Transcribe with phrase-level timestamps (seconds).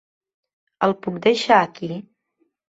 [0.87, 1.93] El puc deixar aquí?